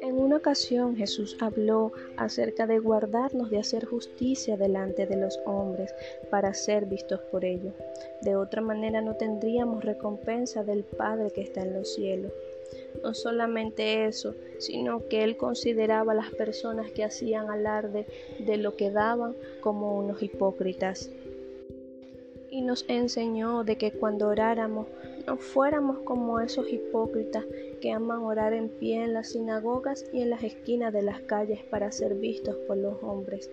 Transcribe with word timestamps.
En 0.00 0.18
una 0.18 0.36
ocasión 0.36 0.96
Jesús 0.96 1.36
habló 1.40 1.92
acerca 2.16 2.66
de 2.66 2.78
guardarnos 2.78 3.50
de 3.50 3.58
hacer 3.58 3.84
justicia 3.84 4.56
delante 4.56 5.06
de 5.06 5.16
los 5.16 5.38
hombres 5.44 5.94
para 6.30 6.54
ser 6.54 6.86
vistos 6.86 7.20
por 7.30 7.44
ellos. 7.44 7.74
De 8.22 8.36
otra 8.36 8.62
manera 8.62 9.00
no 9.00 9.16
tendríamos 9.16 9.84
recompensa 9.84 10.64
del 10.64 10.84
Padre 10.84 11.30
que 11.30 11.42
está 11.42 11.62
en 11.62 11.74
los 11.74 11.94
cielos. 11.94 12.32
No 13.02 13.14
solamente 13.14 14.06
eso, 14.06 14.34
sino 14.58 15.06
que 15.08 15.24
él 15.24 15.36
consideraba 15.36 16.12
a 16.12 16.16
las 16.16 16.30
personas 16.30 16.90
que 16.92 17.04
hacían 17.04 17.50
alarde 17.50 18.06
de 18.38 18.56
lo 18.56 18.76
que 18.76 18.90
daban 18.90 19.34
como 19.60 19.98
unos 19.98 20.22
hipócritas. 20.22 21.10
Y 22.58 22.62
nos 22.62 22.84
enseñó 22.88 23.62
de 23.62 23.78
que 23.78 23.92
cuando 23.92 24.26
oráramos 24.26 24.88
no 25.28 25.36
fuéramos 25.36 25.98
como 25.98 26.40
esos 26.40 26.68
hipócritas 26.68 27.44
que 27.80 27.92
aman 27.92 28.24
orar 28.24 28.52
en 28.52 28.68
pie 28.68 29.04
en 29.04 29.14
las 29.14 29.28
sinagogas 29.28 30.04
y 30.12 30.22
en 30.22 30.30
las 30.30 30.42
esquinas 30.42 30.92
de 30.92 31.02
las 31.02 31.20
calles 31.20 31.60
para 31.70 31.92
ser 31.92 32.16
vistos 32.16 32.56
por 32.66 32.76
los 32.76 33.00
hombres. 33.00 33.48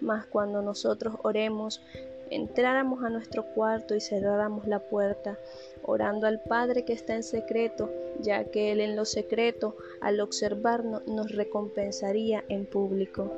Mas 0.00 0.26
cuando 0.26 0.62
nosotros 0.62 1.16
oremos, 1.24 1.82
entráramos 2.30 3.02
a 3.02 3.10
nuestro 3.10 3.44
cuarto 3.44 3.96
y 3.96 4.00
cerráramos 4.00 4.68
la 4.68 4.78
puerta, 4.78 5.36
orando 5.82 6.28
al 6.28 6.40
Padre 6.40 6.84
que 6.84 6.92
está 6.92 7.16
en 7.16 7.24
secreto, 7.24 7.90
ya 8.20 8.44
que 8.44 8.70
Él 8.70 8.80
en 8.80 8.94
lo 8.94 9.04
secreto, 9.04 9.76
al 10.00 10.20
observarnos, 10.20 11.04
nos 11.08 11.32
recompensaría 11.32 12.44
en 12.48 12.66
público. 12.66 13.32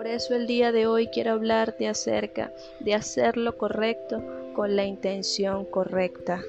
Por 0.00 0.06
eso 0.06 0.34
el 0.34 0.46
día 0.46 0.72
de 0.72 0.86
hoy 0.86 1.08
quiero 1.08 1.32
hablarte 1.32 1.86
acerca 1.86 2.54
de 2.80 2.94
hacer 2.94 3.36
lo 3.36 3.58
correcto 3.58 4.24
con 4.54 4.74
la 4.74 4.86
intención 4.86 5.66
correcta. 5.66 6.42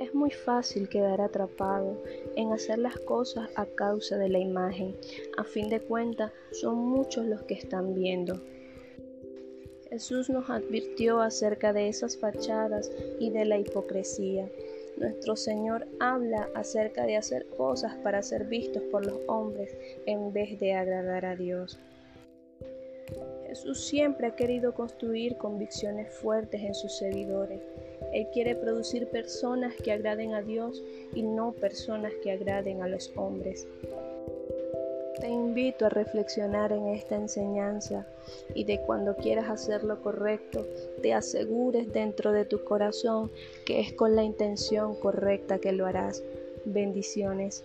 Es 0.00 0.12
muy 0.12 0.32
fácil 0.32 0.88
quedar 0.88 1.20
atrapado 1.20 2.02
en 2.34 2.50
hacer 2.50 2.78
las 2.78 2.98
cosas 2.98 3.50
a 3.54 3.66
causa 3.66 4.18
de 4.18 4.28
la 4.30 4.40
imagen. 4.40 4.96
A 5.36 5.44
fin 5.44 5.68
de 5.68 5.78
cuentas, 5.78 6.32
son 6.50 6.76
muchos 6.76 7.24
los 7.24 7.44
que 7.44 7.54
están 7.54 7.94
viendo. 7.94 8.40
Jesús 9.88 10.28
nos 10.28 10.50
advirtió 10.50 11.20
acerca 11.20 11.72
de 11.72 11.88
esas 11.88 12.16
fachadas 12.16 12.90
y 13.20 13.30
de 13.30 13.44
la 13.44 13.58
hipocresía. 13.58 14.50
Nuestro 15.02 15.34
Señor 15.34 15.88
habla 15.98 16.48
acerca 16.54 17.04
de 17.04 17.16
hacer 17.16 17.46
cosas 17.56 17.96
para 18.04 18.22
ser 18.22 18.44
vistos 18.44 18.84
por 18.84 19.04
los 19.04 19.18
hombres 19.26 19.76
en 20.06 20.32
vez 20.32 20.60
de 20.60 20.74
agradar 20.74 21.24
a 21.24 21.34
Dios. 21.34 21.76
Jesús 23.48 23.84
siempre 23.84 24.28
ha 24.28 24.36
querido 24.36 24.72
construir 24.74 25.36
convicciones 25.38 26.08
fuertes 26.14 26.62
en 26.62 26.74
sus 26.76 26.96
seguidores. 26.98 27.60
Él 28.12 28.28
quiere 28.32 28.54
producir 28.54 29.08
personas 29.08 29.74
que 29.74 29.90
agraden 29.90 30.34
a 30.34 30.42
Dios 30.42 30.80
y 31.12 31.24
no 31.24 31.50
personas 31.50 32.12
que 32.22 32.30
agraden 32.30 32.80
a 32.80 32.86
los 32.86 33.12
hombres. 33.16 33.66
Te 35.20 35.28
invito 35.28 35.86
a 35.86 35.88
reflexionar 35.88 36.72
en 36.72 36.88
esta 36.88 37.16
enseñanza 37.16 38.06
y 38.54 38.64
de 38.64 38.80
cuando 38.80 39.16
quieras 39.16 39.50
hacer 39.50 39.84
lo 39.84 40.02
correcto, 40.02 40.66
te 41.02 41.12
asegures 41.12 41.92
dentro 41.92 42.32
de 42.32 42.44
tu 42.44 42.64
corazón 42.64 43.30
que 43.64 43.80
es 43.80 43.92
con 43.92 44.16
la 44.16 44.24
intención 44.24 44.94
correcta 44.94 45.58
que 45.58 45.72
lo 45.72 45.86
harás. 45.86 46.22
Bendiciones. 46.64 47.64